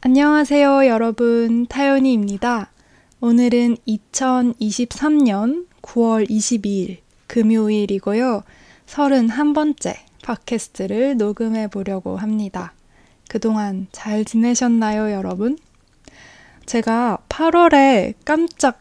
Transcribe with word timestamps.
안녕하세요, 0.00 0.86
여러분. 0.86 1.66
타연이입니다. 1.66 2.70
오늘은 3.20 3.78
2023년 3.88 5.66
9월 5.82 6.30
22일 6.30 6.98
금요일이고요. 7.26 8.44
31번째 8.86 9.96
팟캐스트를 10.22 11.16
녹음해 11.16 11.66
보려고 11.66 12.16
합니다. 12.16 12.74
그동안 13.28 13.88
잘 13.90 14.24
지내셨나요, 14.24 15.10
여러분? 15.10 15.58
제가 16.64 17.18
8월에 17.28 18.14
깜짝 18.24 18.80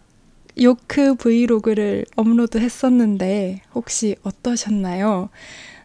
요크 0.61 1.15
브이로그를 1.15 2.05
업로드 2.15 2.59
했었는데 2.59 3.61
혹시 3.73 4.15
어떠셨나요? 4.21 5.29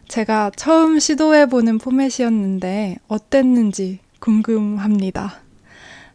제가 0.07 0.51
처음 0.55 0.99
시도해보는 0.99 1.79
포맷이었는데 1.79 2.97
어땠는지 3.07 4.02
궁금합니다. 4.23 5.41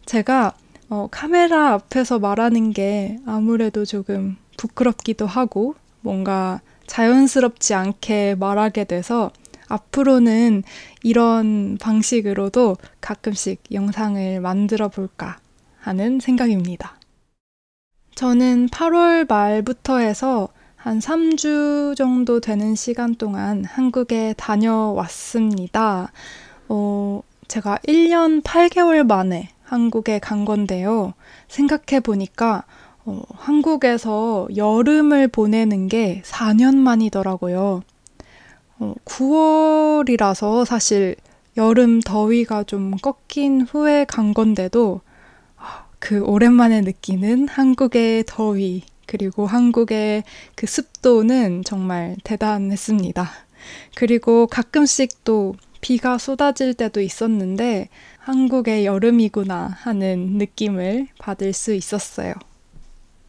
제가 0.07 0.55
어, 0.89 1.09
카메라 1.11 1.75
앞에서 1.75 2.19
말하는 2.19 2.73
게 2.73 3.19
아무래도 3.27 3.85
조금 3.85 4.39
부끄럽기도 4.57 5.27
하고 5.27 5.75
뭔가 6.01 6.63
자연스럽지 6.87 7.75
않게 7.75 8.37
말하게 8.37 8.85
돼서 8.85 9.31
앞으로는 9.69 10.63
이런 11.03 11.77
방식으로도 11.79 12.77
가끔씩 13.03 13.65
영상을 13.73 14.41
만들어 14.41 14.89
볼까 14.89 15.39
하는 15.79 16.19
생각입니다. 16.19 16.97
저는 18.15 18.69
8월 18.69 19.29
말부터 19.29 19.99
해서 19.99 20.49
한 20.77 20.99
3주 20.99 21.95
정도 21.95 22.41
되는 22.41 22.75
시간 22.75 23.17
동안 23.17 23.67
한국에 23.67 24.35
다녀왔습니다. 24.39 26.11
어, 26.71 27.23
제가 27.49 27.79
1년 27.89 28.43
8개월 28.43 29.07
만에 29.07 29.49
한국에 29.63 30.19
간 30.19 30.45
건데요. 30.45 31.15
생각해 31.49 32.01
보니까 32.01 32.65
어, 33.05 33.23
한국에서 33.35 34.49
여름을 34.55 35.29
보내는 35.29 35.89
게 35.89 36.23
4년 36.27 36.77
만이더라고요. 36.77 37.83
어, 38.79 38.95
9월이라서 39.07 40.67
사실 40.67 41.17
여름 41.57 42.01
더위가 42.01 42.65
좀 42.65 42.93
꺾인 42.97 43.63
후에 43.63 44.05
간 44.05 44.35
건데도 44.35 45.01
아, 45.57 45.87
그 45.99 46.21
오랜만에 46.21 46.83
느끼는 46.83 47.49
한국의 47.49 48.25
더위 48.27 48.83
그리고 49.07 49.47
한국의 49.47 50.23
그 50.55 50.67
습도는 50.67 51.65
정말 51.65 52.17
대단했습니다. 52.25 53.29
그리고 53.97 54.47
가끔씩 54.47 55.25
또 55.25 55.55
비가 55.81 56.19
쏟아질 56.19 56.75
때도 56.75 57.01
있었는데 57.01 57.89
한국의 58.19 58.85
여름이구나 58.85 59.69
하는 59.81 60.39
느낌을 60.39 61.09
받을 61.19 61.53
수 61.53 61.73
있었어요. 61.73 62.35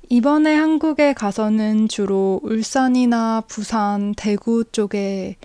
이번에 0.09 0.55
한국에 0.55 1.13
가서는 1.13 1.87
주로 1.87 2.39
울산이나 2.43 3.43
부산, 3.47 4.13
대구 4.15 4.63
쪽에 4.71 5.35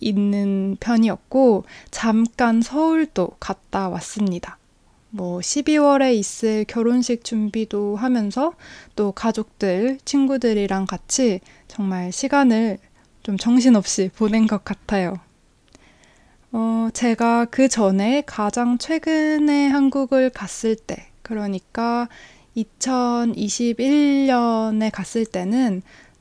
있는 0.00 0.76
편이었고, 0.80 1.64
잠깐 1.90 2.60
서울도 2.60 3.36
갔다 3.40 3.88
왔습니다. 3.88 4.58
뭐 5.08 5.40
12월에 5.40 6.14
있을 6.14 6.64
결혼식 6.68 7.24
준비도 7.24 7.96
하면서 7.96 8.52
또 8.96 9.12
가족들, 9.12 9.98
친구들이랑 10.04 10.86
같이 10.86 11.40
정말 11.66 12.12
시간을 12.12 12.78
좀 13.22 13.38
정신없이 13.38 14.10
보낸 14.14 14.46
것 14.46 14.64
같아요. 14.64 15.16
어, 16.54 16.90
제가 16.92 17.46
그 17.46 17.66
전에 17.66 18.22
가장 18.26 18.76
최근에 18.76 19.68
한국을 19.68 20.28
갔을 20.28 20.76
때, 20.76 21.06
그러니까 21.22 22.10
2021년에 22.56 24.90
갔을 24.92 25.24
때는 25.24 25.80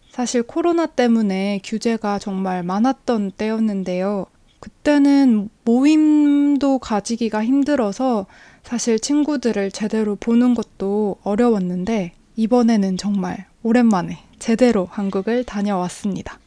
사실 0.10 0.44
코로나 0.44 0.86
때문에 0.86 1.60
규제가 1.66 2.18
정말 2.20 2.64
많았던 2.64 3.32
때였는데요. 3.32 4.26
그때는 4.62 5.50
모임도 5.66 6.80
가지기가 6.80 7.44
힘들어서 7.44 8.26
사실 8.64 9.00
친구들을 9.00 9.72
제대로 9.72 10.16
보는 10.16 10.54
것도 10.54 11.18
어려웠는데 11.24 12.14
이번에는 12.38 12.96
정말 12.98 13.48
오랜만에 13.64 14.20
제대로 14.40 14.88
한국을 14.90 15.44
다녀왔습니다. 15.44 16.40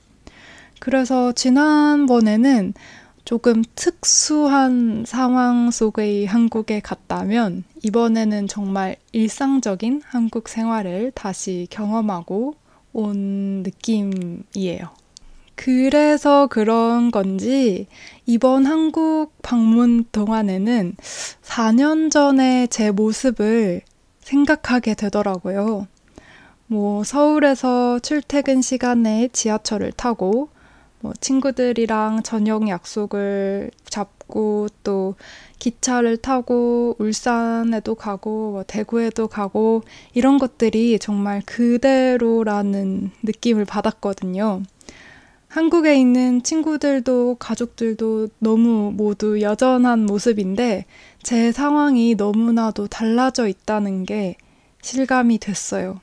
그래서 0.78 1.32
지난번에는 1.32 2.72
조금 3.24 3.64
특수한 3.74 5.04
상황 5.06 5.70
속의 5.70 6.26
한국에 6.26 6.80
갔다면 6.80 7.64
이번에는 7.82 8.48
정말 8.48 8.96
일상적인 9.12 10.02
한국 10.04 10.48
생활을 10.48 11.10
다시 11.14 11.66
경험하고 11.70 12.54
온 12.92 13.62
느낌이에요. 13.62 14.90
그래서 15.56 16.48
그런 16.48 17.10
건지 17.10 17.86
이번 18.26 18.66
한국 18.66 19.32
방문 19.40 20.04
동안에는 20.10 20.96
4년 21.42 22.10
전에 22.10 22.66
제 22.66 22.90
모습을 22.90 23.82
생각하게 24.20 24.94
되더라고요. 24.94 25.86
뭐 26.66 27.04
서울에서 27.04 28.00
출퇴근 28.00 28.62
시간에 28.62 29.28
지하철을 29.32 29.92
타고 29.92 30.48
뭐 31.04 31.12
친구들이랑 31.20 32.22
저녁 32.22 32.66
약속을 32.66 33.70
잡고 33.84 34.68
또 34.84 35.16
기차를 35.58 36.16
타고 36.16 36.96
울산에도 36.98 37.94
가고 37.94 38.52
뭐 38.52 38.64
대구에도 38.66 39.28
가고 39.28 39.82
이런 40.14 40.38
것들이 40.38 40.98
정말 40.98 41.42
그대로라는 41.44 43.10
느낌을 43.22 43.66
받았거든요. 43.66 44.62
한국에 45.48 45.94
있는 45.94 46.42
친구들도 46.42 47.36
가족들도 47.38 48.28
너무 48.38 48.90
모두 48.96 49.42
여전한 49.42 50.06
모습인데 50.06 50.86
제 51.22 51.52
상황이 51.52 52.14
너무나도 52.14 52.86
달라져 52.86 53.46
있다는 53.46 54.04
게 54.04 54.36
실감이 54.80 55.36
됐어요. 55.36 56.00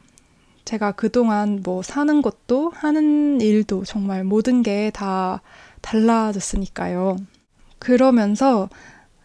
제가 0.71 0.93
그동안 0.93 1.59
뭐 1.63 1.81
사는 1.81 2.21
것도 2.21 2.71
하는 2.73 3.41
일도 3.41 3.83
정말 3.83 4.23
모든 4.23 4.63
게 4.63 4.89
다 4.93 5.41
달라졌으니까요. 5.81 7.17
그러면서 7.77 8.69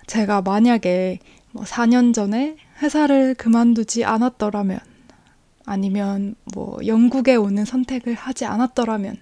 제가 0.08 0.42
만약에 0.42 1.20
뭐 1.52 1.62
4년 1.62 2.12
전에 2.12 2.56
회사를 2.82 3.36
그만두지 3.36 4.04
않았더라면 4.04 4.80
아니면 5.64 6.34
뭐 6.52 6.78
영국에 6.84 7.36
오는 7.36 7.64
선택을 7.64 8.14
하지 8.14 8.44
않았더라면 8.44 9.16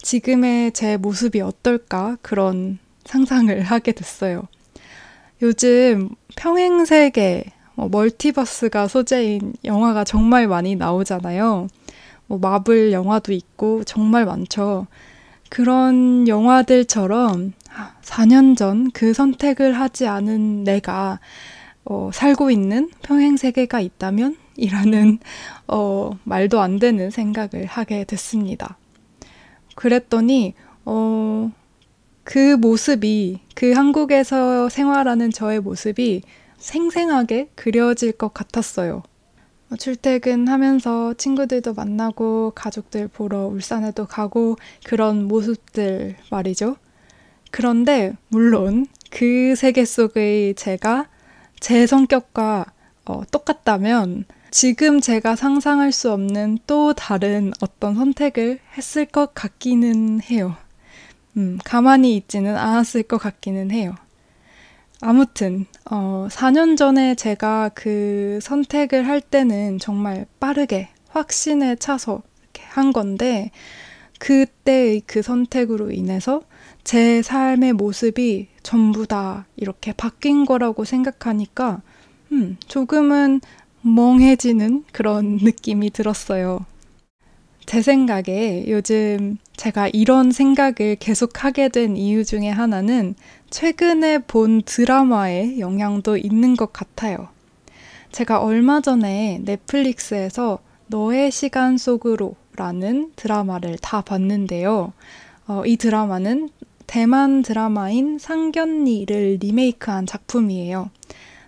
지금의 0.00 0.70
제 0.70 0.96
모습이 0.96 1.40
어떨까 1.40 2.16
그런 2.22 2.78
상상을 3.04 3.60
하게 3.62 3.90
됐어요. 3.90 4.44
요즘 5.42 6.10
평행세계 6.36 7.55
뭐 7.76 7.88
멀티버스가 7.88 8.88
소재인 8.88 9.52
영화가 9.64 10.04
정말 10.04 10.48
많이 10.48 10.74
나오잖아요. 10.74 11.68
뭐 12.26 12.38
마블 12.38 12.90
영화도 12.90 13.32
있고 13.32 13.84
정말 13.84 14.24
많죠. 14.24 14.86
그런 15.48 16.26
영화들처럼 16.26 17.52
4년 18.02 18.52
아, 18.52 18.54
전그 18.56 19.12
선택을 19.12 19.78
하지 19.78 20.08
않은 20.08 20.64
내가 20.64 21.20
어, 21.84 22.10
살고 22.12 22.50
있는 22.50 22.90
평행 23.02 23.36
세계가 23.36 23.80
있다면? 23.80 24.36
이라는 24.56 25.18
어, 25.68 26.10
말도 26.24 26.60
안 26.60 26.78
되는 26.78 27.10
생각을 27.10 27.66
하게 27.66 28.04
됐습니다. 28.04 28.78
그랬더니 29.74 30.54
어, 30.86 31.52
그 32.24 32.56
모습이 32.56 33.40
그 33.54 33.72
한국에서 33.72 34.68
생활하는 34.68 35.30
저의 35.30 35.60
모습이 35.60 36.22
생생하게 36.58 37.50
그려질 37.54 38.12
것 38.12 38.32
같았어요. 38.34 39.02
출퇴근하면서 39.78 41.14
친구들도 41.14 41.74
만나고 41.74 42.52
가족들 42.54 43.08
보러 43.08 43.46
울산에도 43.46 44.06
가고 44.06 44.56
그런 44.84 45.24
모습들 45.24 46.16
말이죠. 46.30 46.76
그런데 47.50 48.12
물론 48.28 48.86
그 49.10 49.54
세계 49.56 49.84
속의 49.84 50.54
제가 50.54 51.08
제 51.58 51.86
성격과 51.86 52.66
어, 53.06 53.22
똑같다면 53.30 54.24
지금 54.50 55.00
제가 55.00 55.36
상상할 55.36 55.92
수 55.92 56.12
없는 56.12 56.58
또 56.66 56.94
다른 56.94 57.52
어떤 57.60 57.94
선택을 57.94 58.58
했을 58.76 59.04
것 59.04 59.34
같기는 59.34 60.22
해요. 60.22 60.56
음, 61.36 61.58
가만히 61.64 62.16
있지는 62.16 62.56
않았을 62.56 63.02
것 63.02 63.18
같기는 63.18 63.70
해요. 63.70 63.94
아무튼, 65.00 65.66
어, 65.90 66.26
4년 66.30 66.76
전에 66.76 67.14
제가 67.14 67.70
그 67.74 68.38
선택을 68.42 69.06
할 69.06 69.20
때는 69.20 69.78
정말 69.78 70.26
빠르게 70.40 70.88
확신에 71.08 71.76
차서 71.76 72.22
이렇게 72.42 72.62
한 72.68 72.92
건데, 72.92 73.50
그때의 74.18 75.02
그 75.06 75.22
선택으로 75.22 75.90
인해서 75.90 76.42
제 76.84 77.20
삶의 77.22 77.74
모습이 77.74 78.48
전부 78.62 79.06
다 79.06 79.46
이렇게 79.56 79.92
바뀐 79.92 80.44
거라고 80.46 80.84
생각하니까 80.84 81.82
음, 82.32 82.56
조금은 82.66 83.40
멍해지는 83.82 84.84
그런 84.92 85.38
느낌이 85.42 85.90
들었어요. 85.90 86.64
제 87.66 87.82
생각에 87.82 88.66
요즘 88.68 89.38
제가 89.56 89.88
이런 89.88 90.30
생각을 90.30 90.96
계속 91.00 91.42
하게 91.44 91.68
된 91.68 91.96
이유 91.96 92.24
중에 92.24 92.48
하나는 92.48 93.16
최근에 93.50 94.18
본 94.18 94.62
드라마의 94.62 95.60
영향도 95.60 96.16
있는 96.16 96.56
것 96.56 96.72
같아요. 96.72 97.28
제가 98.12 98.40
얼마 98.40 98.80
전에 98.80 99.40
넷플릭스에서 99.44 100.58
너의 100.86 101.30
시간 101.30 101.76
속으로 101.78 102.36
라는 102.56 103.12
드라마를 103.16 103.76
다 103.78 104.00
봤는데요. 104.00 104.92
어, 105.46 105.62
이 105.66 105.76
드라마는 105.76 106.48
대만 106.86 107.42
드라마인 107.42 108.18
상견니를 108.18 109.38
리메이크한 109.40 110.06
작품이에요. 110.06 110.90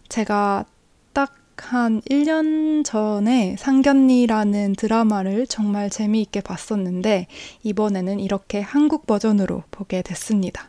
제가 0.09 0.65
딱 1.13 1.35
한 1.63 2.01
1년 2.03 2.85
전에 2.85 3.57
상견니라는 3.59 4.75
드라마를 4.75 5.47
정말 5.47 5.91
재미있게 5.91 6.41
봤었는데 6.41 7.27
이번에는 7.63 8.21
이렇게 8.21 8.61
한국 8.61 9.07
버전으로 9.07 9.65
보게 9.71 10.03
됐습니다. 10.03 10.67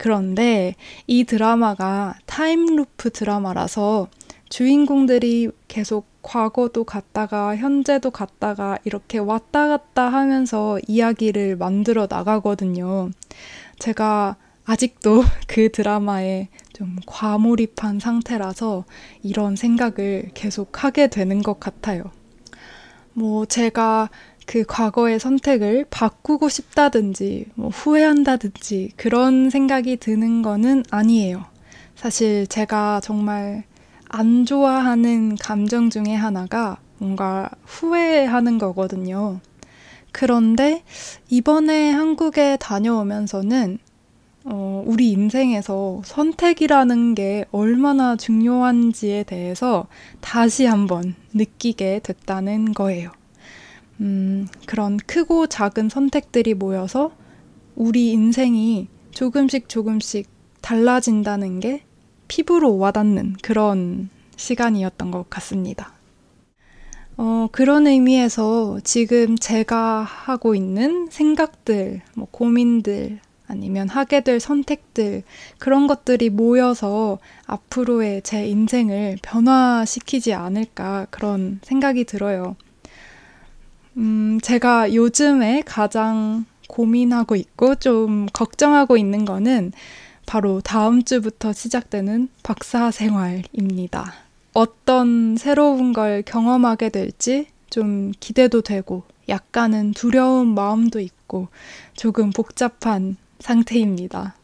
그런데 0.00 0.76
이 1.06 1.24
드라마가 1.24 2.14
time 2.24 2.67
loop 2.67 3.10
드라마라서 3.10 4.08
주인공들이 4.48 5.50
계속 5.68 6.06
과거도 6.22 6.84
갔다가 6.84 7.54
현재도 7.54 8.10
갔다가 8.10 8.78
이렇게 8.84 9.18
왔다 9.18 9.68
갔다 9.68 10.08
하면서 10.08 10.78
이야기를 10.88 11.56
만들어 11.56 12.06
나가거든요. 12.08 13.10
제가 13.78 14.36
아직도 14.64 15.22
그 15.46 15.70
드라마에 15.70 16.48
좀 16.72 16.96
과몰입한 17.04 18.00
상태라서 18.00 18.86
이런 19.22 19.54
생각을 19.54 20.30
계속 20.32 20.82
하게 20.82 21.08
되는 21.08 21.42
것 21.42 21.60
같아요. 21.60 22.04
뭐 23.12 23.44
제가 23.44 24.08
그 24.50 24.64
과거의 24.66 25.20
선택을 25.20 25.86
바꾸고 25.90 26.48
싶다든지 26.48 27.46
뭐 27.54 27.68
후회한다든지 27.68 28.90
그런 28.96 29.48
생각이 29.48 29.96
드는 29.98 30.42
거는 30.42 30.82
아니에요. 30.90 31.44
사실 31.94 32.48
제가 32.48 32.98
정말 33.00 33.62
안 34.08 34.44
좋아하는 34.44 35.36
감정 35.36 35.88
중에 35.88 36.16
하나가 36.16 36.78
뭔가 36.98 37.48
후회하는 37.64 38.58
거거든요. 38.58 39.38
그런데 40.10 40.82
이번에 41.28 41.92
한국에 41.92 42.56
다녀오면서는 42.56 43.78
어, 44.46 44.82
우리 44.84 45.12
인생에서 45.12 46.02
선택이라는 46.04 47.14
게 47.14 47.44
얼마나 47.52 48.16
중요한지에 48.16 49.22
대해서 49.22 49.86
다시 50.20 50.66
한번 50.66 51.14
느끼게 51.34 52.00
됐다는 52.02 52.72
거예요. 52.74 53.12
음, 54.00 54.46
그런 54.66 54.96
크고 54.96 55.46
작은 55.46 55.88
선택들이 55.88 56.54
모여서 56.54 57.12
우리 57.76 58.10
인생이 58.12 58.88
조금씩 59.10 59.68
조금씩 59.68 60.28
달라진다는 60.60 61.60
게 61.60 61.82
피부로 62.28 62.78
와닿는 62.78 63.36
그런 63.42 64.08
시간이었던 64.36 65.10
것 65.10 65.28
같습니다. 65.28 65.92
어, 67.16 67.48
그런 67.52 67.86
의미에서 67.86 68.80
지금 68.82 69.36
제가 69.36 70.02
하고 70.02 70.54
있는 70.54 71.08
생각들, 71.10 72.00
뭐 72.14 72.26
고민들, 72.30 73.18
아니면 73.46 73.88
하게 73.88 74.22
될 74.22 74.40
선택들, 74.40 75.24
그런 75.58 75.86
것들이 75.86 76.30
모여서 76.30 77.18
앞으로의 77.46 78.22
제 78.22 78.46
인생을 78.46 79.18
변화시키지 79.22 80.32
않을까 80.32 81.08
그런 81.10 81.58
생각이 81.62 82.04
들어요. 82.04 82.56
음, 83.96 84.38
제가 84.42 84.94
요즘에 84.94 85.62
가장 85.66 86.44
고민하고 86.68 87.34
있고 87.36 87.74
좀 87.74 88.26
걱정하고 88.32 88.96
있는 88.96 89.24
거는 89.24 89.72
바로 90.26 90.60
다음 90.60 91.02
주부터 91.02 91.52
시작되는 91.52 92.28
박사 92.42 92.90
생활입니다. 92.90 94.14
어떤 94.52 95.36
새로운 95.36 95.92
걸 95.92 96.22
경험하게 96.22 96.90
될지 96.90 97.46
좀 97.68 98.12
기대도 98.20 98.62
되고 98.62 99.02
약간은 99.28 99.92
두려운 99.92 100.54
마음도 100.54 101.00
있고 101.00 101.48
조금 101.94 102.30
복잡한 102.30 103.16
상태입니다. 103.38 104.34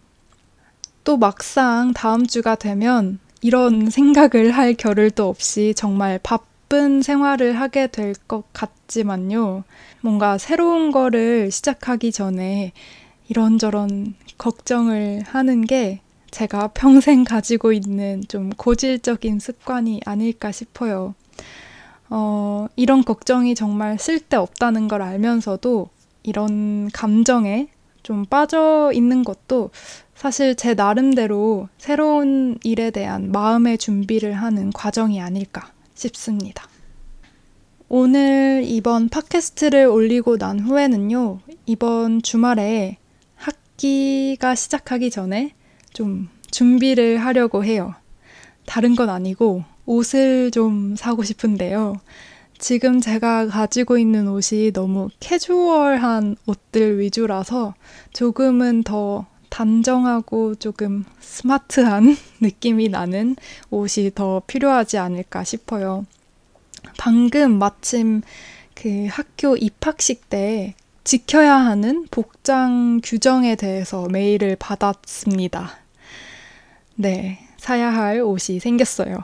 또 1.05 1.17
막상 1.17 1.93
다음 1.93 2.27
주가 2.27 2.57
되면 2.57 3.21
이런 3.43 3.91
생각을 3.91 4.51
할 4.51 4.75
겨를도 4.75 5.29
없이 5.29 5.73
정말 5.77 6.19
바쁜 6.69 7.01
생활을 7.01 7.61
하게 7.61 7.87
될 7.87 8.15
것 8.27 8.45
같지만요. 8.53 9.63
뭔가 10.01 10.37
새로운 10.37 10.91
거를 10.91 11.51
시작하기 11.51 12.11
전에 12.11 12.73
이런저런 13.29 14.15
걱정을 14.37 15.23
하는 15.27 15.65
게 15.65 16.01
제가 16.33 16.69
평생 16.69 17.23
가지고 17.23 17.73
있는 17.73 18.23
좀 18.27 18.51
고질적인 18.51 19.39
습관이 19.39 20.01
아닐까 20.05 20.51
싶어요. 20.51 21.15
어, 22.11 22.67
이런 22.75 23.05
걱정이 23.05 23.55
정말 23.55 23.97
쓸데없다는 23.99 24.89
걸 24.89 25.03
알면서도 25.03 25.89
이런 26.25 26.91
감정에 26.93 27.69
좀 28.03 28.25
빠져 28.25 28.91
있는 28.93 29.23
것도 29.23 29.71
사실 30.17 30.57
제 30.57 30.75
나름대로 30.75 31.69
새로운 31.79 32.59
일에 32.65 32.91
대한 32.91 33.31
마음의 33.31 33.79
준비를 33.79 34.33
하는 34.33 34.71
과정이 34.73 35.21
아닐까 35.21 35.71
싶습니다. 35.97 36.69
오늘 37.89 38.63
이번 38.65 39.09
팟캐스트를 39.09 39.87
올리고 39.87 40.39
난 40.39 40.61
후에는요, 40.61 41.41
이번 41.67 42.23
주말에 42.23 42.99
학기가 43.35 44.55
시작하기 44.55 45.11
전에 45.11 45.55
좀 45.93 46.29
준비를 46.51 47.19
하려고 47.19 47.65
해요. 47.65 47.95
다른 48.67 48.97
건 48.97 49.09
아니고 49.09 49.65
옷을 49.87 50.51
좀 50.51 50.97
사고 50.97 51.23
싶은데요. 51.23 51.97
지금 52.59 53.01
제가 53.01 53.47
가지고 53.47 53.99
있는 53.99 54.29
옷이 54.29 54.73
너무 54.73 55.09
캐주얼한 55.21 56.37
옷들 56.47 56.99
위주라서 56.99 57.75
조금은 58.13 58.83
더 58.83 59.27
단정하고 59.49 60.55
조금 60.57 61.05
스마트한 61.21 62.17
느낌이 62.41 62.89
나는 62.89 63.37
옷이 63.71 64.13
더 64.15 64.43
필요하지 64.47 64.99
않을까 64.99 65.45
싶어요. 65.45 66.07
방금 66.99 67.59
마침 67.59 68.23
그 68.75 69.07
학교 69.11 69.57
입학식 69.57 70.29
때 70.29 70.75
지켜야 71.05 71.55
하는 71.55 72.07
복장 72.11 73.01
규정에 73.03 73.55
대해서 73.55 74.07
메일을 74.09 74.57
받았습니다. 74.57 75.71
네, 76.97 77.39
사야 77.59 77.93
할 77.93 78.21
옷이 78.21 78.59
생겼어요. 78.61 79.19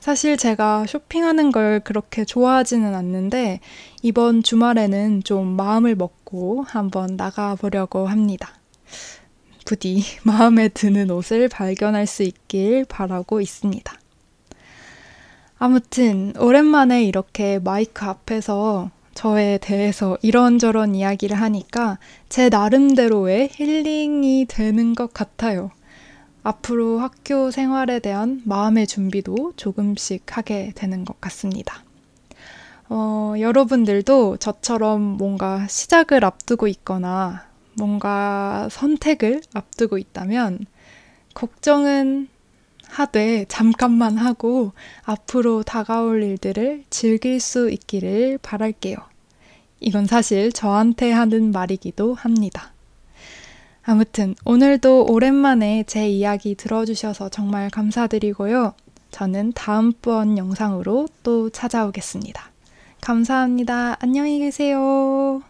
사실 0.00 0.38
제가 0.38 0.86
쇼핑하는 0.86 1.52
걸 1.52 1.80
그렇게 1.80 2.24
좋아하지는 2.24 2.94
않는데 2.94 3.60
이번 4.02 4.42
주말에는 4.42 5.22
좀 5.24 5.46
마음을 5.46 5.94
먹고 5.94 6.64
한번 6.66 7.16
나가보려고 7.16 8.06
합니다. 8.06 8.54
부디 9.70 10.02
마음에 10.24 10.66
드는 10.66 11.12
옷을 11.12 11.48
발견할 11.48 12.08
수 12.08 12.24
있길 12.24 12.84
바라고 12.86 13.40
있습니다. 13.40 13.94
아무튼 15.60 16.32
오랜만에 16.36 17.04
이렇게 17.04 17.60
마이크 17.60 18.04
앞에서 18.04 18.90
저에 19.14 19.58
대해서 19.58 20.18
이런저런 20.22 20.96
이야기를 20.96 21.40
하니까 21.40 22.00
제 22.28 22.48
나름대로의 22.48 23.50
힐링이 23.52 24.46
되는 24.48 24.96
것 24.96 25.14
같아요. 25.14 25.70
앞으로 26.42 26.98
학교 26.98 27.52
생활에 27.52 28.00
대한 28.00 28.42
마음의 28.46 28.88
준비도 28.88 29.52
조금씩 29.54 30.36
하게 30.36 30.72
되는 30.74 31.04
것 31.04 31.20
같습니다. 31.20 31.84
어, 32.88 33.34
여러분들도 33.38 34.38
저처럼 34.38 35.00
뭔가 35.00 35.68
시작을 35.68 36.24
앞두고 36.24 36.66
있거나 36.66 37.49
뭔가 37.80 38.68
선택을 38.70 39.40
앞두고 39.54 39.96
있다면 39.96 40.66
걱정은 41.32 42.28
하되 42.86 43.46
잠깐만 43.48 44.18
하고 44.18 44.72
앞으로 45.04 45.62
다가올 45.62 46.22
일들을 46.22 46.84
즐길 46.90 47.40
수 47.40 47.70
있기를 47.70 48.38
바랄게요. 48.42 48.96
이건 49.80 50.06
사실 50.06 50.52
저한테 50.52 51.10
하는 51.10 51.52
말이기도 51.52 52.12
합니다. 52.12 52.74
아무튼 53.82 54.34
오늘도 54.44 55.06
오랜만에 55.06 55.84
제 55.86 56.06
이야기 56.06 56.54
들어주셔서 56.54 57.30
정말 57.30 57.70
감사드리고요. 57.70 58.74
저는 59.10 59.52
다음번 59.52 60.36
영상으로 60.36 61.08
또 61.22 61.48
찾아오겠습니다. 61.48 62.50
감사합니다. 63.00 63.96
안녕히 64.00 64.38
계세요. 64.38 65.42